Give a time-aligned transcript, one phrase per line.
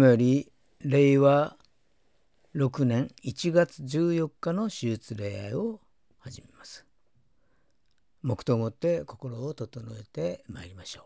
[0.00, 1.56] ただいまより令和
[2.56, 5.80] 6年1月14日の手術礼拝を
[6.20, 6.86] 始めます。
[8.22, 11.04] 黙祷をもって心を整えてまいりましょう。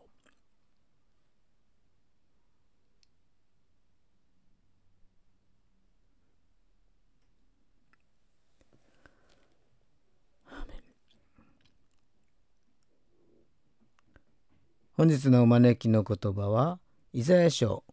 [14.97, 16.79] 本日のお招きの言葉は、
[17.13, 17.84] イザヤ書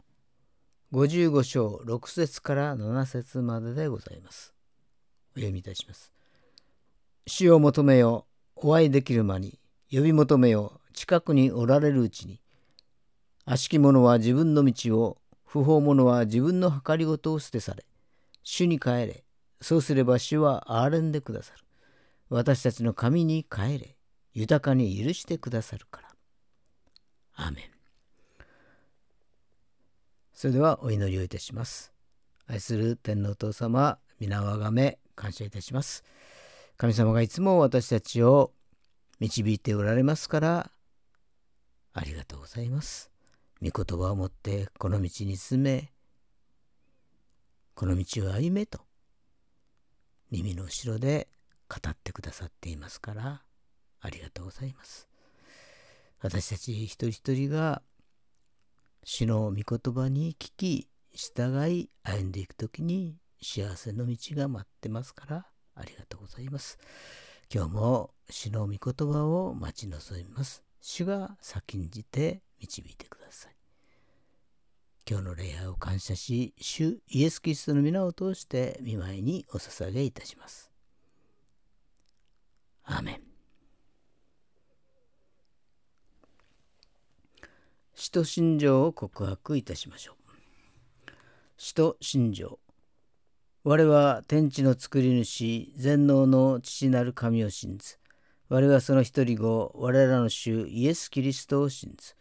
[0.92, 4.52] 55章6節から7節まででございます。
[5.34, 6.12] お読みいたします。
[7.26, 9.58] 死を求めよ、お会いできる間に、
[9.90, 12.42] 呼び求めよ、近くにおられるうちに。
[13.46, 17.86] 悪しき者は自分の道を、不法者は自分の計りごとを捨てされ、
[18.42, 19.24] 主に帰れ。
[19.62, 21.64] そうすれば主は憐れんでくださる。
[22.28, 23.96] 私たちの神に帰れ。
[24.34, 26.08] 豊かに許してくださるから。
[27.46, 27.81] アメン。
[30.42, 31.92] それではお祈りをいたします。
[32.48, 36.02] 愛する天皇お父様、皆をあがめ感謝いたします。
[36.76, 38.50] 神様がいつも私たちを
[39.20, 40.70] 導いておられますから、
[41.92, 43.12] ありがとうございます。
[43.62, 45.92] 御言葉を持ってこの道に進め、
[47.76, 48.80] この道を歩めと、
[50.32, 51.28] 耳の後ろで
[51.68, 53.42] 語ってくださっていますから、
[54.00, 55.06] ありがとうございます。
[56.20, 57.80] 私たち一人一人が
[59.04, 66.78] 主の御言葉に聞き従い歩んでいく時に幸せの道が待ってますからありがとうございます。
[67.52, 68.78] 今日も主の御言
[69.12, 70.62] 葉を待ち望みます。
[70.80, 73.56] 主が先んじて導いてください。
[75.08, 80.70] 今日の礼拝を感謝し、主イエス・キリストの皆を通して見舞いにお捧げいたします。
[82.84, 83.31] アーメン。
[88.02, 91.10] 使徒信条を告白いたしましょう。
[91.56, 92.58] 使徒信条
[93.62, 97.98] 我は天地の作り主全能の父なる神を信ず。
[98.48, 102.16] 我はその一人子、我らの主イエス・キリストを信ず。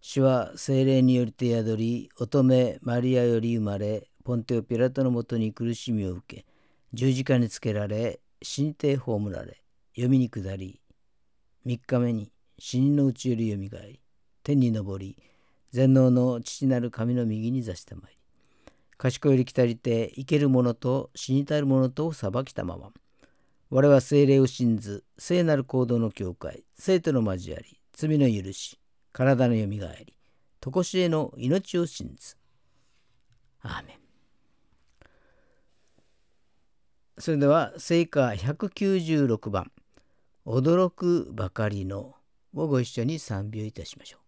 [0.00, 6.46] 主は精霊によりて宿り、乙女マリアより生まれ、ポンテオ・ピラトのもとに苦しみを受け、
[6.94, 9.62] 十字架につけられ、死にて葬られ、
[9.96, 10.80] 読みに下り、
[11.66, 14.00] 三日目に死人のうちよりよみがえり、
[14.46, 15.18] 天に昇り
[15.72, 22.92] 全能の父なる神の右に座したまいり賢より来たりて生ける者と死にたる者とを裁きたまま。
[23.70, 28.78] 我は精霊を信ず聖なる行動の境界生徒の交わり罪の許し
[29.12, 30.16] 体のよみがえり
[30.60, 32.36] 常しえの命を信ず。
[33.62, 33.96] アーメン。
[37.18, 39.72] それでは聖歌196番
[40.46, 42.14] 「驚くばかりの」
[42.54, 44.25] をご一緒に賛美をいたしましょう。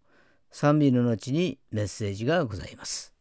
[0.51, 3.18] 賛美の後にメッセージがございます。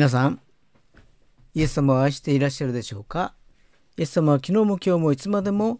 [0.00, 0.40] 皆さん
[1.52, 3.34] イエス様を愛していらっしゃるでしょうか？
[3.98, 5.78] イエス様は昨日も今日もいつまでも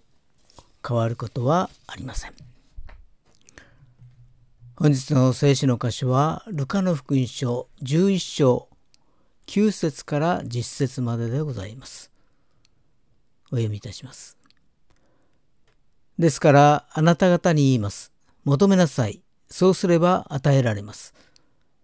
[0.86, 2.34] 変わることはありません。
[4.76, 8.68] 本日の聖書の箇所はルカの福音書11章
[9.46, 12.10] 9節から10節まででございます。
[13.46, 14.36] お読みいたします。
[16.18, 18.12] ですからあなた方に言います。
[18.44, 19.22] 求めなさい。
[19.48, 21.14] そうすれば与えられます。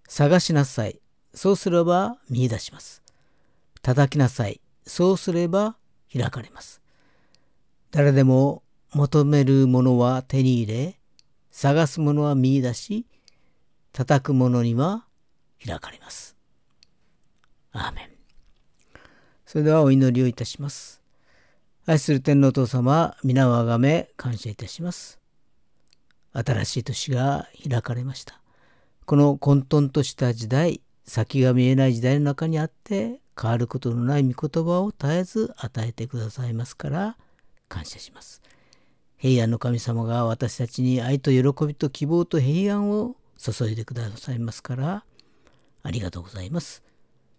[0.06, 1.00] 探しなさい。
[1.36, 3.02] そうすれば見出します。
[3.82, 4.60] 叩きなさい。
[4.86, 5.76] そうすれば
[6.12, 6.80] 開かれます。
[7.90, 10.98] 誰でも求めるものは手に入れ
[11.50, 13.06] 探すものは見出し
[13.92, 15.04] 叩くものには
[15.64, 16.36] 開かれます。
[17.72, 18.10] アーメン。
[19.44, 21.02] それではお祈りをいたします。
[21.84, 25.18] 愛する天皇父様皆をあがめ感謝いたします。
[26.32, 28.40] 新しい年が開かれました。
[29.04, 37.16] この混沌とした時代先が見えない時代の中にあって変わることのない御言葉を絶えず与えてくださいますから
[37.68, 38.42] 感謝します。
[39.16, 45.04] 平安の神様が私たちに愛と喜びと希望と平安を注いでくださいますから
[45.82, 46.82] ありがとうございます。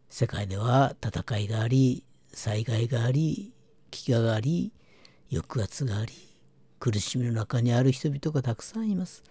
[0.10, 3.52] 世界では戦いがあり災害があり
[3.92, 4.72] 飢餓があり
[5.30, 6.14] 抑圧があり
[6.80, 9.24] 苦しみの中にある人々がたくさんいます。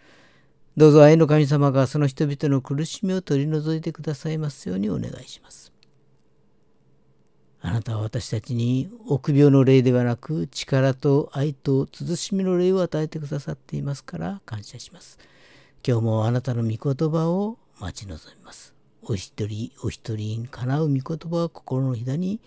[0.76, 5.72] どうぞ愛の神様がその人々の苦しみを取り除いてくださいますようにお願いします。
[7.62, 15.18] あなたは私たちに臆病の霊ではなく力と愛と慎みの霊を与えてくださっていますから感謝します。
[15.86, 18.74] 今日もあなたの御言葉を待ち望みます。
[19.02, 22.38] お一人お一人にかなう御言葉を心のひだに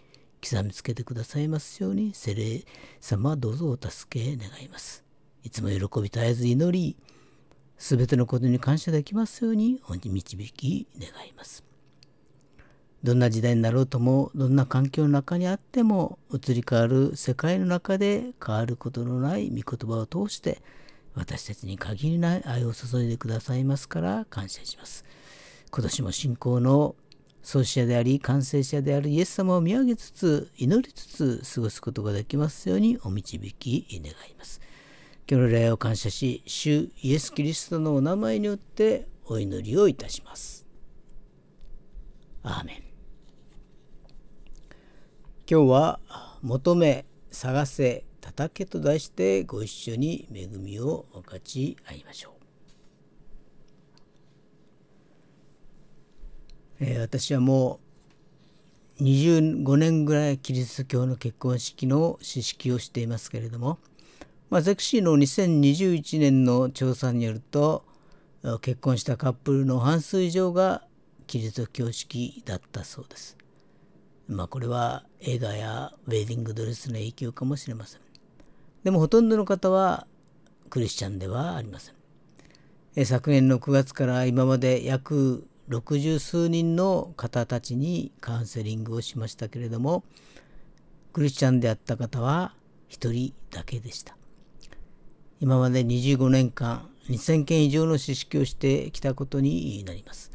[0.48, 2.64] 刻みつけてくださいますように、聖霊
[3.02, 5.04] 様どうぞお助け願います。
[5.44, 6.96] いつも喜び絶えず祈り、
[7.80, 11.64] すべてのことに感謝できますように、お導き願います。
[13.04, 20.62] どんな時代になろうとも、どんな環境の中にあっても、移り変わる世界の中で変わることのない御言葉を通して、
[21.16, 25.06] 私たちに限りない愛を注いでくださいますから感謝します。
[25.72, 26.96] 今年も信仰の
[27.42, 34.60] 創始者であり完成者であるイエス様を見上げつつ祈りつつ過ごすことができますようにお導き願います。
[35.32, 40.66] 今日の礼を感謝し、主イエス・キリストのお名前によってお祈りをいたします。
[42.42, 42.76] アーメン。
[45.48, 46.00] 今日は
[46.42, 52.34] 「求め探せ叩け」と題してご一緒に恵みを分かち合いましょう。
[56.80, 57.80] えー、私はも
[59.00, 63.78] う25年ぐらいキリスト教の結婚式の知識をしていますけれども
[64.50, 67.86] まあ、ゼクシーの2021年の調査によると
[68.62, 70.84] 結婚したカップルの半数以上が
[71.28, 73.38] キリスト教式だったそうです。
[74.28, 78.02] まあこれは映画やウェディングドレスの影響かもしれません。
[78.84, 80.08] でもほとんどの方は
[80.70, 83.06] クリスチャンではありません。
[83.06, 90.04] 昨年の9月から今まで約60数人の方たちにカウンセリングをしましたけれども
[91.14, 92.56] クリスチャンであった方は
[92.90, 94.19] 1人だけでした。
[95.42, 100.32] 今まで25年間2000件以上の知識をしてきたことになります。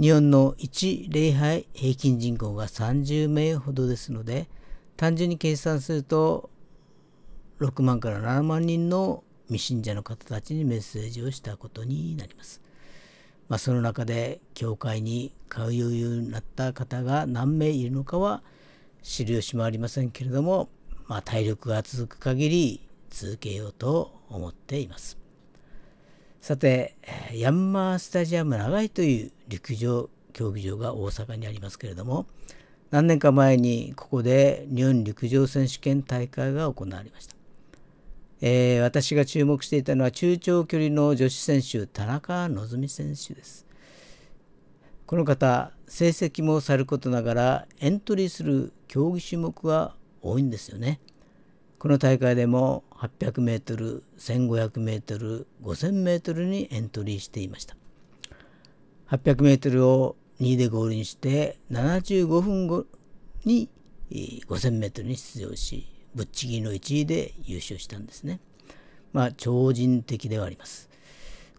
[0.00, 4.48] 日本の1礼拝平均人口が30名ほどですので
[4.96, 6.50] 単純に計算すると
[7.58, 12.62] 6万から7万人の未信者の方たちにメッセージをしたことになります。
[13.48, 18.44] まあ、その中で教会に買う余裕になった方が何名いるのかは
[19.02, 20.68] 知る由もありませんけれども、
[21.08, 25.16] まあ、体力が続く限り続けようと思っています。
[26.42, 26.96] さて、
[27.32, 32.26] ヤンマースタジアム長井という陸上競技場が大阪にありますけれども、
[32.90, 37.34] 何年か前にここで日本陸上選手権大会が行われました。
[38.42, 43.64] えー、私が注目していたのは中長距離の女子選手田中希実選手です。
[45.06, 51.00] この方成績もさることながらエントリーする競技種目が多いんですよね。
[51.78, 57.76] この大会でも800メートル、1500メートル、5000メートルにエントリーしていました。
[59.08, 62.86] 800メートルを2位でゴールにして75分後
[63.44, 63.68] に
[64.10, 68.40] 5000メートルに出場し、ぶっちぎりの1位で優勝したんですね。
[69.12, 70.88] まあ超人的ではあります。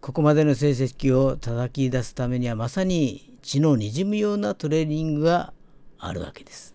[0.00, 5.52] ここまでの成績を叩き出すためにはまさに血のにじむようなトレーニングが
[5.98, 6.74] あるわけです。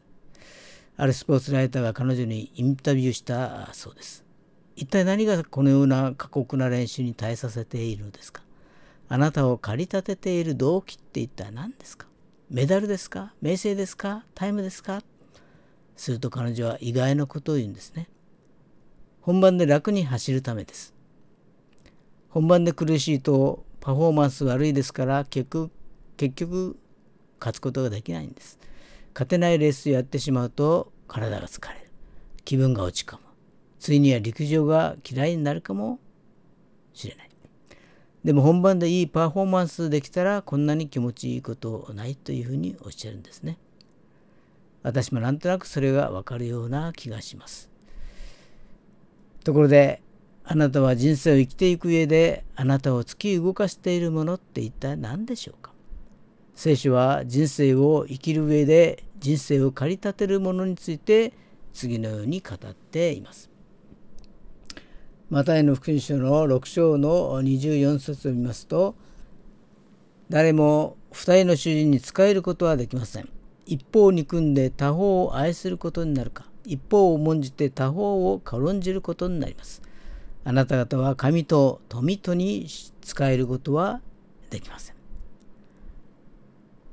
[0.95, 4.22] あるスポーツライターが彼女にインタビューしたそうです。
[4.75, 8.41] 一体何がこのような過酷な練習に耐えさせているのですか？
[9.09, 12.07] あなたを駆り立てている動機って一体何ですか？
[12.49, 13.33] メダルですか？
[13.41, 14.25] 名声ですか？
[14.33, 15.01] タイムですか？
[15.95, 18.09] すると彼女は意外なことを言うんですね。
[19.21, 20.93] 本番で楽に走るためです。
[22.29, 25.71] 本番で苦しいとパフォーマンス悪いですから結局
[26.17, 26.77] 結局
[27.39, 28.57] 勝つことができないんです。
[29.13, 31.91] 勝てないレースをやってしまうと体が疲れる。
[32.43, 33.21] 気分が落ち込む。
[33.83, 35.99] ついには陸上が嫌いになるかも
[36.93, 37.29] しれない。
[38.23, 43.57] でも本番でいいパフォーマンスできたらこんなに気持ちいいことないというふうにおっしゃるんですね。
[44.83, 47.69] 私もなんとなくそれがわかるような気がします。
[49.43, 50.01] ところで
[50.45, 55.73] あなたは人生を生きていく上であなたを突き動かしているものって一体何でしょうか？
[56.55, 61.33] 聖書は人生を生きる上で人生を駆り立てるものについて
[61.73, 63.51] 次のように語っています。
[65.33, 68.93] マタイの福音書の6章の24節を見ますと
[70.29, 73.27] 誰も二人の主人に仕えることはできません。
[73.65, 79.81] 一方を憎んで他方を愛することになるか一方を重んじて他方を軽んじることになります。
[80.43, 84.01] あなた方は神と富とに仕えることは
[84.51, 84.95] できません。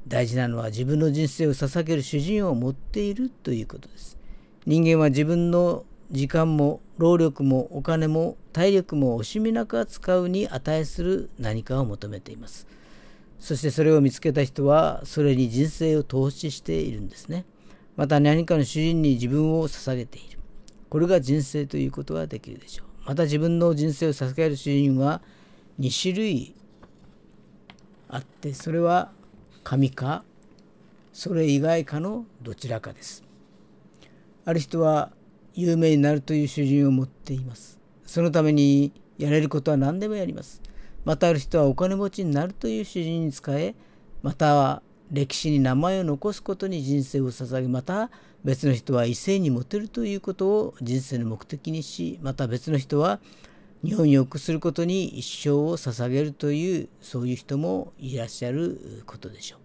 [0.08, 4.16] 大事なのは自分の人生を捧げる主人を持っているということです。
[4.64, 12.68] 人間は自分の時間も労力もお金も体力も惜しみなく使うに値する何かを求めています。
[13.40, 17.46] そしてそれを見つけた人はそれに人生を投資しているんですね。
[17.96, 20.38] また何かの主人に自分を捧げている。
[20.88, 23.08] これが人生ということができるでしょう。
[23.08, 25.22] また自分の人生を捧げる主人は
[25.80, 26.54] 2種類
[28.08, 29.10] あってそれは
[29.64, 30.24] 神か
[31.12, 33.24] それ以外かのどちらかです。
[34.44, 35.12] ある人は
[35.60, 37.78] 有名になるという主人を持っています。
[38.06, 40.62] そのためにやれることは何でもやります。
[41.04, 43.74] またある人はお金持ちになるという主人に仕え、
[44.22, 48.10] または歴史に名前を残すことに人生を捧げ、また
[48.44, 53.20] 別の人は異性にモテるということを人生の目的にし、また別の人は
[53.84, 59.60] 日本に良くすることに一生を捧げるというそういう人もいらっしゃることでしょう。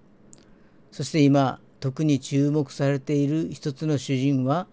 [0.91, 4.67] そして今特に注目されている一つの主人は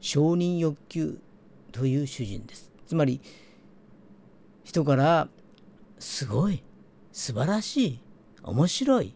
[0.00, 1.18] 承認欲求
[1.72, 2.70] という主人です。
[2.86, 3.20] つまり
[4.64, 5.28] 人から
[5.98, 6.62] すごい
[7.12, 8.00] 素晴らしい
[8.42, 9.14] 面白い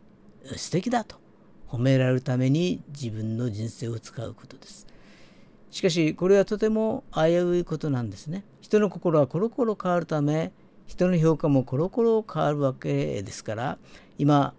[0.56, 1.16] 素敵だと
[1.68, 4.86] 褒められるために自分の人生を使うことです。
[5.70, 8.44] しかしこれはとても危ういことなんですね。
[8.60, 10.52] 人の心はコロコロ変わるため
[10.86, 13.78] 人の評価もコロコロ変わるわけですから
[14.18, 14.54] 今、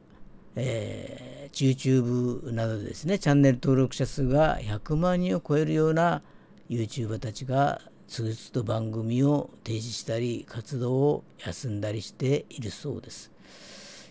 [0.56, 6.22] えー、YouTube などでですねチャンネル登録者数が100万人を超えるような
[6.70, 13.32] YouTuber たちが次々と番組を停止したり活動を休んだりしているそうです。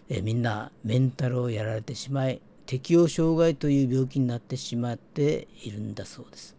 [0.09, 6.57] えー、みんなメンタルをやられてしまい適応障害という病気になってしまっているんだそうです。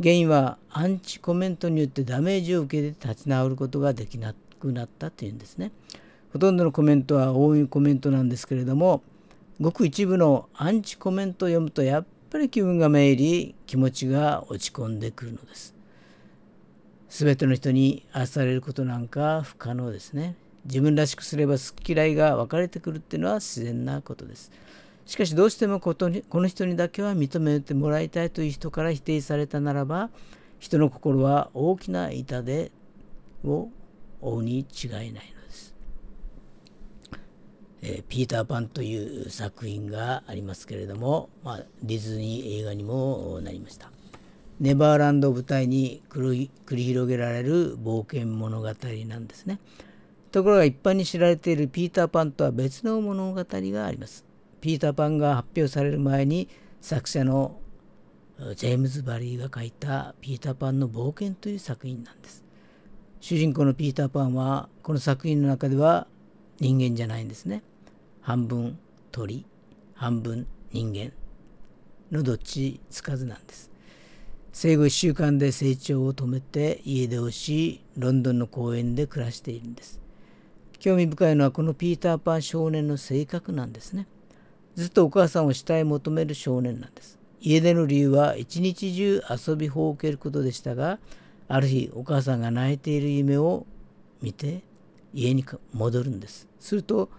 [0.00, 5.72] 原因はアンチコメントによってダメージを受けて立ち直ることができなくなったというんですね。
[6.32, 9.02] ほとんどのコメントは応援コメントなんですけれども
[9.60, 15.74] ごく一部のアンチコメントを読むとやっぱり気分がめいり気持ちが落ち込んでくるのです。
[17.10, 20.34] 全ての人に愛されることなんか不可能ですね。
[20.64, 24.50] 自分らしくすれば好き嫌いが分かれてくるっていうのは自然なことです。
[25.04, 30.08] しかしどうしてもこの人にだけは認めてもらいたいという人から否定されたならば
[30.58, 32.70] 人の心は大きな痛手
[33.44, 33.68] を
[34.20, 35.39] 負うに違いないのです。
[37.82, 43.90] え、ピーター・パンという作品がありますけれども、まあ、ディズニー映画にもなりました。
[44.60, 49.58] ネバーランドを舞台に繰り広げられる冒険物語なんですね。
[50.30, 54.26] ところが一般に知られているピーター・パンとは別の物語があります。
[54.60, 56.48] ピーター・パンが発表される前に
[56.82, 57.58] 作者の
[58.56, 62.44] ジェームズ・バリーが書いた「ピーター・パンの冒険」という作品なんです。
[63.20, 66.06] 主人公のピーター・パンはこの作品の中では
[66.58, 67.62] 人間じゃないんですね。
[68.30, 68.78] 半分
[69.10, 69.44] 鳥
[69.94, 71.10] 半分人間
[72.16, 73.72] のどっちつかずなんです。
[74.52, 79.98] 生後1週間で成長を止めて家出をしロンドンの公園で暮らしているんです。
[80.78, 84.06] 興味深いのはこのピーター・パン少年の性格なんですね。
[84.76, 87.18] ずっとお母さんを慕い求める少年なんです。
[87.40, 91.00] 家出の理由は一日中遊びほうけることでしたが、
[91.48, 93.66] ある日お母さんが泣いている夢を
[94.22, 94.62] 見て
[95.12, 96.46] 家に戻るんです。
[96.60, 97.10] すると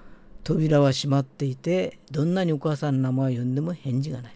[0.44, 4.36] 扉は閉まっていて、どんなにお母さんの名前を呼んでも返事がない。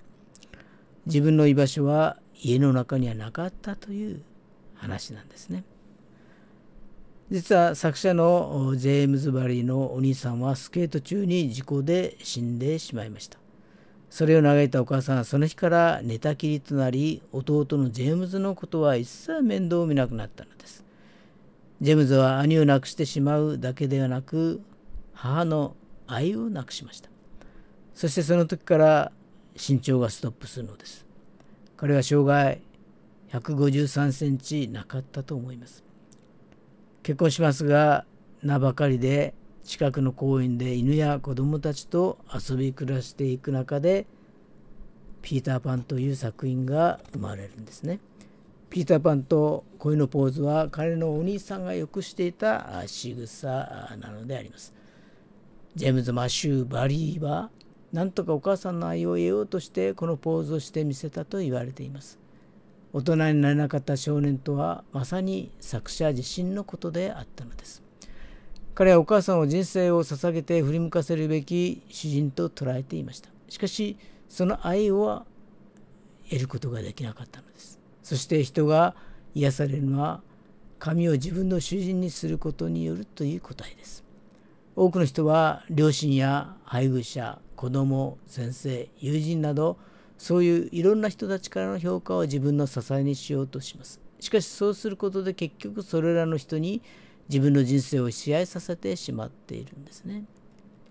[1.05, 4.21] 自分の居場所は家の中にはなかったという
[4.75, 5.63] 話なんですね。
[7.31, 13.39] 実は作者のジェームズ・バリーのお兄さんはスケート中に事故で死んでしまいました。
[14.15, 20.85] それを嘆いたお母さんはその日から寝たきりとなり弟のジェームズのことは一切面倒を見なくなったのです
[21.81, 24.61] ジェームズは兄を亡くしてしまうだけではなく
[25.13, 25.75] 母の
[26.07, 27.09] 愛をなくしました
[27.93, 29.11] そしてその時から
[29.55, 31.05] 身長がストップするのです
[31.77, 32.61] 彼は生涯
[33.31, 35.83] 153センチなかったと思います
[37.03, 38.05] 結婚しますが
[38.43, 39.33] 名ばかりで
[39.65, 44.05] 近くの公園で犬や子供たちと遊び暮らしていく中で
[45.23, 47.99] ピーターパンという作品が生まれるんですね。
[48.69, 53.47] ピーターパンと恋のポーズは彼のお兄さんがよくしていた仕草
[53.99, 54.74] なのであります。
[55.75, 57.49] ジェームズ・マシュー・バリーは
[57.91, 62.19] なんとかお母さんの愛を得ようとしてこのポーズをしてみせたと言われています。
[62.93, 67.85] 大人になれなかった少年とはまさに作者自身のことであったのです。
[68.75, 75.25] 彼はお母さんを人生を捧げて振り向かせるべき主人と捉えていましたしかしその愛を
[76.29, 78.93] 得ることができなかったのですそして人が
[79.33, 80.21] 癒されるのは
[80.77, 84.03] 神を自分の主人にすることによるという答えです
[84.75, 89.77] 多くの人は両親や配偶者子供先生友人など
[90.17, 96.81] そういういろんな人たちからの評価を自分の支えにしようとしますしかしそうすることで結局それらの人に
[97.29, 100.25] 自分の人生を支配させてしまっているんですね。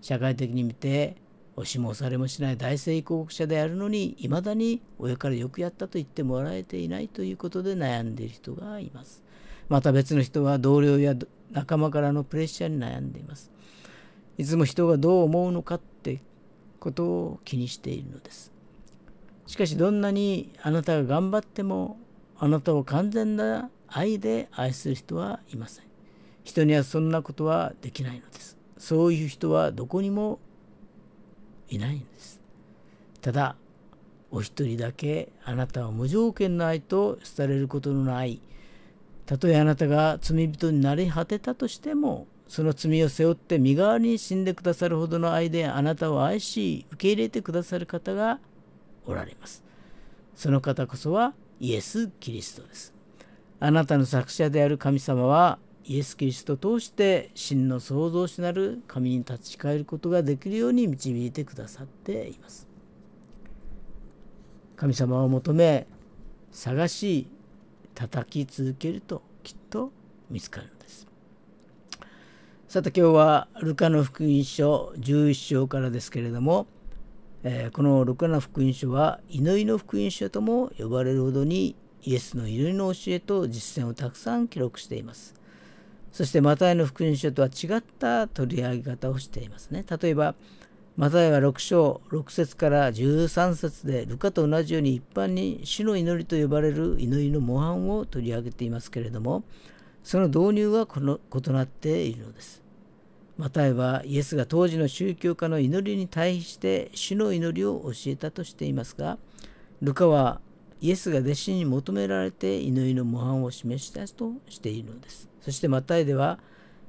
[0.01, 1.15] 社会的に見て
[1.55, 9.23] 押しも押されもしない大成功者であるのにいまだに親からよくやったと言ってもらえていないということで悩んでいる人がいます。
[9.69, 11.15] また別の人は同僚や
[11.51, 13.49] 仲間からのプレッシャーに悩んでいます。
[14.37, 16.21] いつも人がどう思うのかって
[16.79, 18.51] ことを気にしているのです。
[19.47, 21.97] しかしどんなにあなたが頑張っても
[22.37, 25.85] あなたを完全な愛で愛する人はいません。
[26.43, 28.57] 人にはそんなことはできないのです。
[28.77, 30.39] そういう人はどこにも
[31.69, 32.41] いないんです。
[33.21, 33.55] ただ、
[34.31, 38.41] お一人だけあなたは無条件の愛と廃れることのない
[39.25, 48.39] たとえあなたが罪人になり果てたとしてもその罪を背負って身代わりに死んでくださるほどの愛であなたを愛し受け入れてくださる方が
[49.05, 49.63] おられます。
[50.35, 52.93] その方こそはイエス・キリストです。
[53.59, 62.67] あなたの作者である神様はイエス・キリストを通して真の創造主なる神に立ち返ることができるように導いてくださっています。
[64.75, 65.87] 神様を求め
[66.51, 67.27] 探し
[67.93, 69.91] 叩き続けるときっと
[70.29, 71.07] 見つかるのです。
[72.75, 76.67] さて今日はルカの福音書11章からですけれども、
[77.41, 85.35] えー、このルカの福音書は祈りの福音書とも呼ばれるほどにイエスの祈りの教えと実践をたくさん記録しています。
[86.11, 89.85] そしてマタイの福音書とは違った取り上げ方をしていますね。
[90.01, 90.35] 例えば
[90.97, 99.45] マタイは6章6節から13節でルカと同じように一般に主の祈りと呼ばれる祈りの模範を取り上げていますけれども
[100.03, 102.64] その導入はこの異なっているのです。
[103.37, 109.17] マタイはイエスが当時の宗教家の祈りに対して主の祈りを教えたとしていますが
[109.81, 110.39] ルカは
[110.79, 115.29] イエスが弟子に求められて祈りの模範を示したとしているのです。
[115.41, 116.39] そしてマタイでは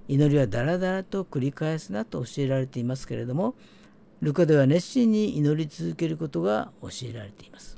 [0.09, 3.55] 祈りはだらだらと繰り返すなと教えられていますけれども
[4.21, 7.77] ルカでは熱心に祈り続けることが教えられています。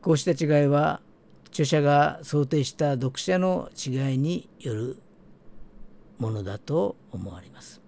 [0.00, 1.00] こうした違いは
[1.48, 4.98] 著者が想定した読者の違いによる
[6.18, 7.80] ものだと思われます。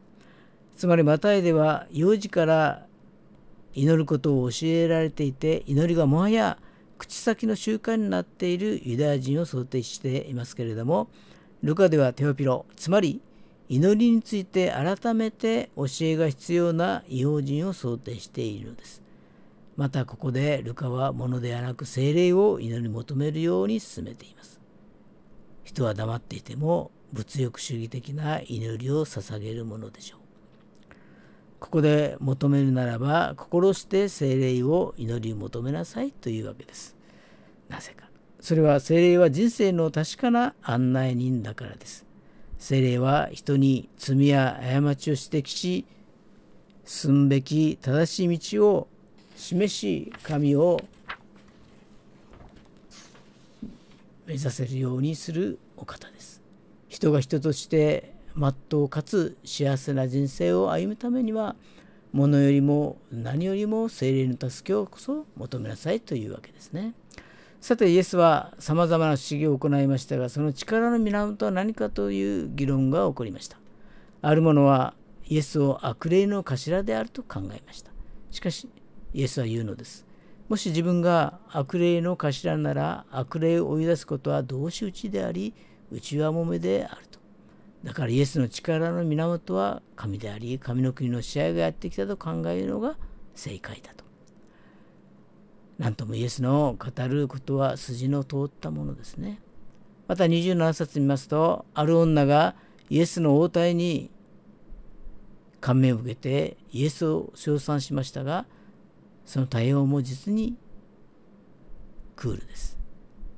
[0.77, 2.87] つまりマタイでは幼児から
[3.75, 6.59] 祈ることを教えられていて祈りがもはや
[6.99, 11.09] 口先の習慣になっているユダヤ人を想定していますけれども
[11.63, 13.21] ルカではテオピロつまり
[13.69, 19.03] 祈りについて改めて教えが必要な異邦人を想定しているのです。
[19.77, 24.59] またここでルカは物ではなく精霊を祈り求めるように進めています。
[25.65, 30.21] 人は黙っていても物欲主義的な祈りを捧げるものでしょう。
[31.61, 36.97] ここで求めるならば心して精霊を祈り求めなさいというわけです。
[37.69, 38.09] なぜか。
[38.41, 42.07] それは精霊は人生の確かな案内人だからです。
[42.59, 45.87] 精霊は人に罪や過ちを指摘し
[46.85, 48.89] 進むべき正しい道を
[49.37, 50.81] 示し神を
[54.27, 56.38] 目指せるようにするお方です。
[56.89, 61.57] 人が人として全うかつ幸せな人生を歩むためには
[62.13, 66.95] 物よりも何よりも精霊の助けをこそ求めなさいというわけですね。
[67.61, 73.59] さてイエスはさまざまな不思議を行いましたがその力の源は何かという議論が起こりました。
[74.23, 74.95] ある者は
[75.27, 77.91] イエスを悪霊の頭であると考えました。
[78.31, 78.69] しかし
[79.13, 80.07] イエスは言うのです。
[80.49, 85.53] もし自分が悪霊の頭なら悪霊を追い出すことは同士討ちであり
[85.91, 87.19] 内輪もめであると。
[87.85, 92.97] だからイエスの力の源は神であり神の国の試合がやってきたと考えるのが
[93.35, 94.05] 正解だと。
[95.79, 99.41] なんともイエスの語ることは筋の通ったものですね。
[100.09, 102.57] また27節見ますとある女が
[102.91, 104.11] イエスの応対に
[105.61, 108.47] 感銘を受けてイエスを称賛しましたが
[109.27, 110.57] その対応も実に
[112.17, 112.77] クールです。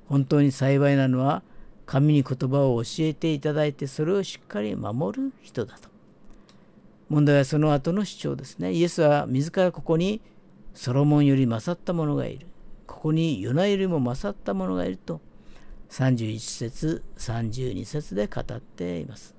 [0.06, 1.42] 本当に幸いなのは
[1.90, 5.88] 神に言葉を教えていただいてそれをしっかり守る人だと。
[7.08, 8.72] 問題はその後の主張ですね。
[8.72, 10.20] イエスは自らここに
[10.72, 12.46] ソロモンより勝った者がいる。
[12.86, 15.20] ここにヨナよりも勝った者がいると
[15.88, 19.34] 31節32節で語っています。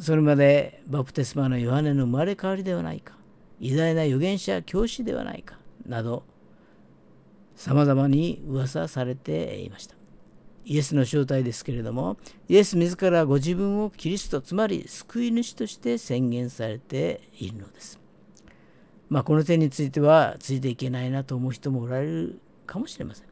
[0.00, 3.14] それまでバプテスマのヨハネの生まれ変わりではないか
[3.60, 6.24] 偉大な預言者教師ではないかなど
[7.56, 9.97] さまざまに噂されていました
[10.68, 17.98] イエスの正体ですけれどもイエス自らご自分をキリストつまり救い主として宣言されているのです。
[19.08, 23.26] まあこの点についてはついていけないなと思う人もおられるかもしれません。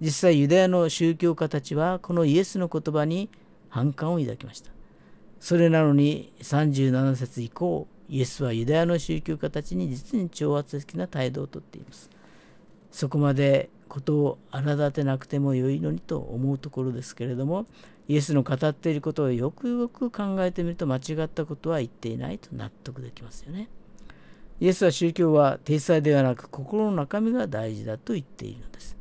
[0.00, 3.28] 実際ユダヤの宗教家たちはこのイエスの言葉に
[3.68, 4.70] 反感を抱きました。
[5.38, 12.08] それなのに37節以降イエスはユダヤの宗教家たちに実に挑発的な態度をとっています。
[12.90, 17.66] そこまでことを荒立てなくてもよいのにと思うところですけれども
[18.08, 23.68] イエスの語っていることをよくよく考えてみると間違ったことは言っていないと納得できますよね。
[24.60, 28.96] イエスは宗教は体裁ではなく心の中身が大事だと言っているのです。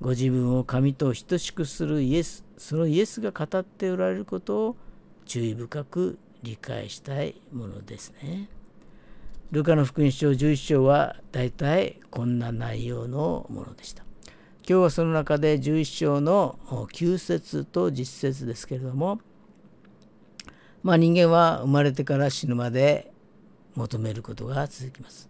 [0.00, 4.76] ご自分を神と等しくするイエスそのイエスが語っておられることを
[5.26, 8.48] 注意深く理解したいものですね。
[9.50, 14.03] ルカの福音書11章は大体こんな内容のものでした。
[14.66, 19.20] 今日はその中で11章の9節と実節ですけれども、
[20.82, 23.12] まあ、人間は生まれてから死ぬまで
[23.74, 25.28] 求めることが続きます。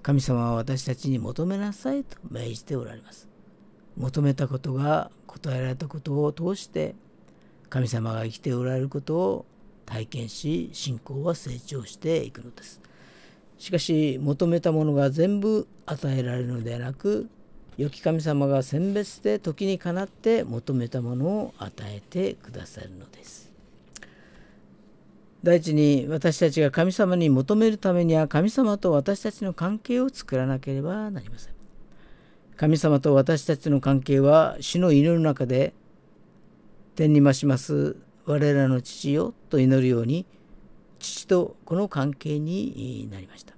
[0.00, 3.28] 神様は私たちに求めなさいと命じておられます。
[3.94, 6.94] 求めたことが答えられたことを通して
[7.68, 9.46] 神様が生きておられることを
[9.84, 12.80] 体験し信仰は成長していくのです。
[13.58, 17.28] しかし求めたものが全部与えられるのではなく
[17.78, 23.50] 良き神様が選別で時にかなって求めたものを与えてくださるのです。
[25.42, 31.52] 第一に私たちが神様に求めるためには神様と私たちの関係を作らなければなりません。
[32.56, 35.72] 神様と私たちの関係は主の祈る中で
[36.94, 40.26] 天に増します我らの父よと祈るように
[41.00, 43.54] 父とこの関係になりました。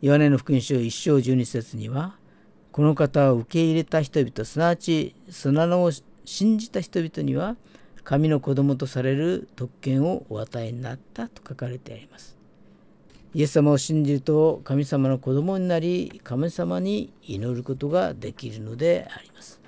[0.00, 2.16] ヨハネの福音書1章12節には
[2.72, 5.92] この方を受け入れた人々すなわちそのを
[6.24, 7.56] 信じた人々には
[8.02, 12.36] 神の子供とされる特権をお与えになったと書かれてあります。
[13.34, 19.60] イエス様を信じると神様の子供になり神様に祈ることができるのであります。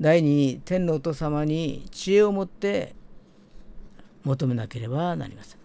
[0.00, 2.94] 第二天のお父様に知恵を持って
[4.24, 5.58] 求めなければなりません。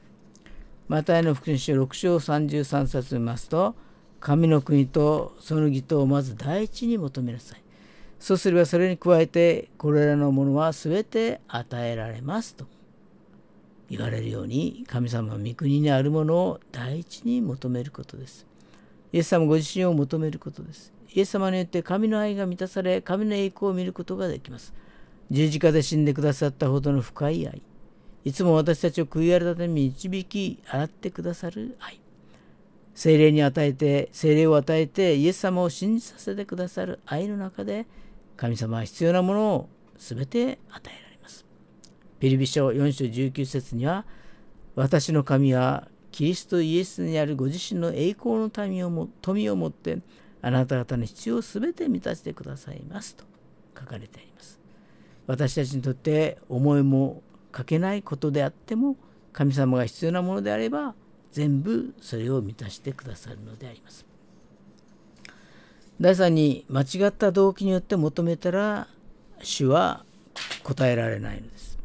[0.88, 3.76] マタイの福音書6章33節を見ますと
[4.22, 7.62] 神の国とその義とをまず第一に求めなさい。
[8.20, 12.66] そうすればそれに加えてこれらのものは全て与えられますと
[13.90, 18.46] 言われるように神様の御国にあるものを第一に求めることです。
[19.12, 20.94] イエス様ご自身を求めることです。
[21.14, 24.74] イエス様によって神の愛が満たされ、神の栄光を見ることができます。
[25.30, 27.62] 十字架で死んでくださったほどの深い愛。
[28.24, 32.01] いつも私たちを悔い改め導き、洗ってくださる愛。
[32.94, 37.86] 精霊に与えて、精霊を与えて、イエス様を信じさせてくださる愛の中で、
[38.38, 41.46] 神様は必要なものを全て与えられます。
[42.20, 44.06] ピリビ書4章19節には、
[44.76, 50.00] 私の神はキリストイエスにあるご自身の栄光の民をも富をもって
[50.42, 53.24] あなた方の必要を全て満たしてくださいますと
[53.78, 54.60] 書かれてあります。
[55.28, 57.22] 私たちにとって思いも
[57.52, 58.98] かけないことであっても
[59.34, 60.96] 神様が必要なものであれば
[61.32, 64.06] 全部それを満たしてくださるのであります。
[66.00, 68.88] 第3に間違った動機によって求めたら
[69.42, 70.04] 主は
[70.64, 71.78] 答えられないのです。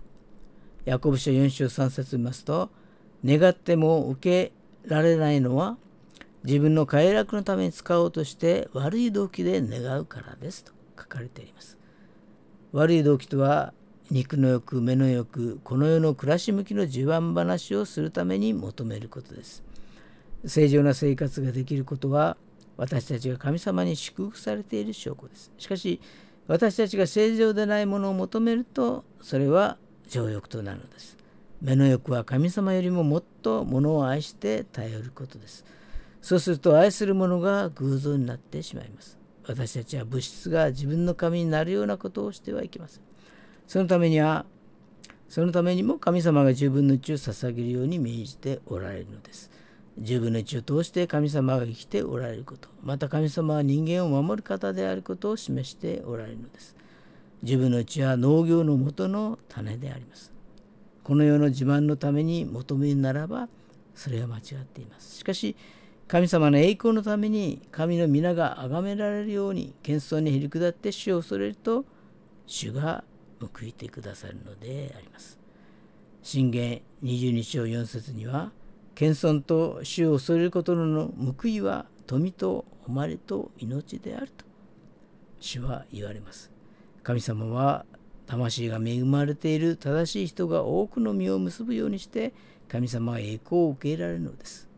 [0.85, 2.71] ヤコブ書4章3節見ますと
[3.25, 4.53] 願っても受け
[4.89, 5.77] られないのは
[6.45, 11.77] 自分の快楽のために使おうとして悪い動機で願うからですと書かれています。
[12.73, 13.75] 悪い動機とは
[14.11, 19.65] 肉の欲、目の欲、この世の暮らし向きの自慢話をするために求めることです。
[20.47, 22.37] 正常な生活ができることは
[22.77, 25.51] 私たちが神様に祝福されている証拠です。
[25.59, 26.01] しかし
[26.47, 29.77] 私たちが正常でないものを求めるとそれは
[30.09, 31.17] 情欲となるのです。
[31.61, 35.65] 目の欲は神様よりももっと物を愛して頼ることです。
[36.23, 39.19] そうすると愛する者が偶像になってしまいます。
[39.49, 43.03] 私たちは物質が自分の神になるようなことをしてはいけません。
[43.67, 44.47] そのためには
[45.29, 49.51] そのためにも神様が十分の1を捧げるように命じておられるのです。
[49.99, 56.77] 十分の1を通して神様が生きておられること、また神様は人間を守る方であることを示しておられるのです。
[57.43, 60.33] 十分の1は農業の元の種であります。
[61.03, 63.49] この世の自慢のために求めるならば、
[63.95, 65.19] それは間違っています。
[65.19, 65.57] しかし、
[66.07, 71.85] 神様の栄光のために神の皆が崇められるように謙遜にへり下って主を恐れると
[72.47, 73.03] 主が
[73.41, 75.39] 報いてくださるのであります。
[76.23, 78.51] 信玄22章4節には
[78.95, 81.09] 謙遜と主を恐れることの
[81.41, 84.45] 報いは富と誉れと命であると
[85.39, 86.51] 主は言われます。
[87.03, 87.85] 神様は
[88.27, 92.35] 魂が恵まれている正しい人が多くの実を結ぶようにして
[92.69, 94.69] 神様は栄光を受け入れられるのです。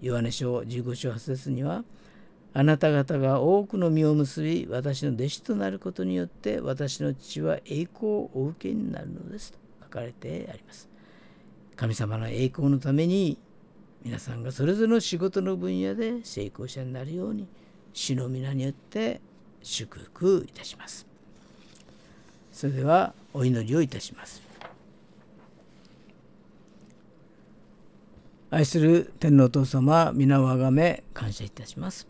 [0.00, 1.82] ヨハネ書15章8節には
[2.58, 10.88] あなた方が多くの実を結び私の弟子となることによって私の父は栄光をお受けになるのですと書かれてあります。
[11.76, 13.38] 神様の栄光のために
[14.02, 17.46] 皆さんがそれぞれの仕事の分野で成功者になるように
[17.92, 19.20] 主の皆によって
[19.62, 21.06] 祝福いたします。
[22.50, 24.42] それではお祈りをいたします。
[28.50, 32.07] 愛する天皇お父様皆をあがめ感謝いたします。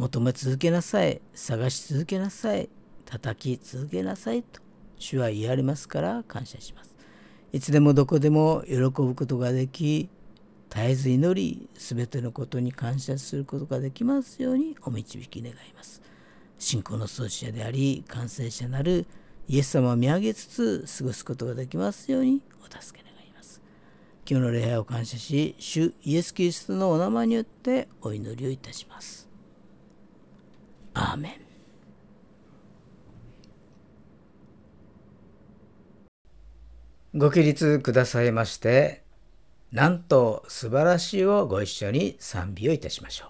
[0.00, 1.20] 求め続けなさい。
[1.34, 2.70] 探し続けなさい。
[3.04, 4.62] 叩き続けなさいと。
[4.98, 6.96] 主は言われますから感謝します。
[7.52, 10.08] いつでもどこでも喜ぶことができ
[10.70, 16.00] 絶えず祈り全てのことに感謝することができますようにお導き願います。
[16.58, 19.04] 信仰の創始者であり完成者なる
[19.48, 23.60] イエス様を見上げつつ過ごすことができますようにお助け願います。
[24.26, 29.19] 今日の礼拝を感謝し主イエス・キリストのお名前によってお祈りをいたします。
[30.94, 31.50] アーメン
[37.18, 39.02] ご起立くださいまして
[39.72, 43.29] なんと素晴らしいをご一緒に賛美をいたしましょう。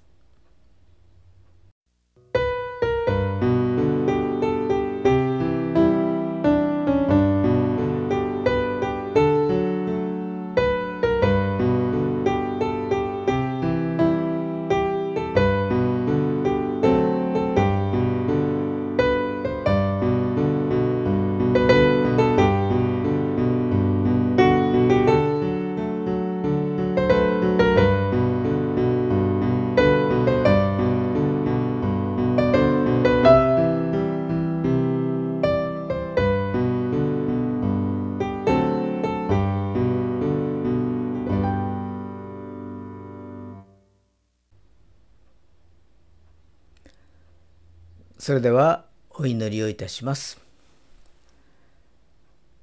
[48.21, 50.39] それではお祈りをいたします。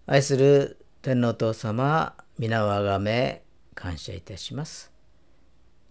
[0.06, 3.42] 愛する天皇父様、皆をあがめ
[3.74, 4.92] 感謝いたします。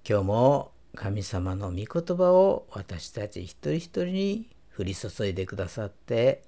[0.07, 4.47] 今日も神様の御言葉を私たち一人一人に
[4.79, 6.43] 降り注いでくださって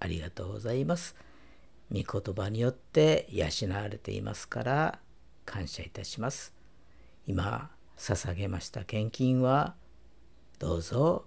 [0.00, 1.14] ありがとうございます。
[1.92, 4.98] 御言葉によって養われていますから
[5.44, 6.52] 感謝いたします。
[7.28, 9.76] 今捧げました献金は
[10.58, 11.26] どうぞ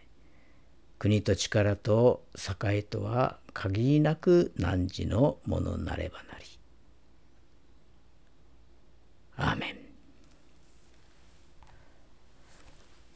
[1.01, 2.21] 国と力と
[2.63, 6.45] 栄とは限りなく汝のものなればなり。
[9.35, 9.77] アーメン。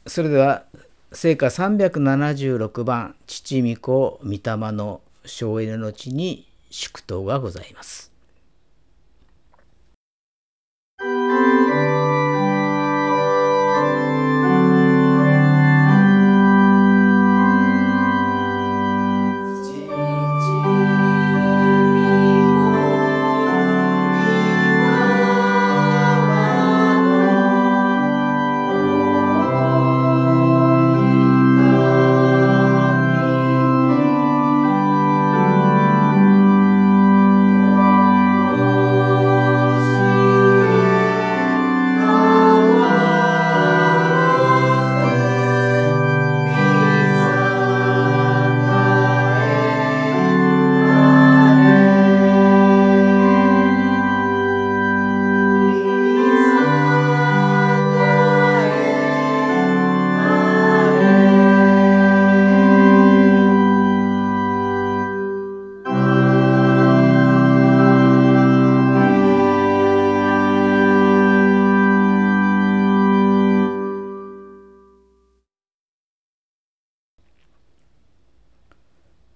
[0.04, 0.64] それでは
[1.12, 4.40] 聖歌376番父御子御霊
[4.72, 8.15] の省エネの地に祝祷がございます。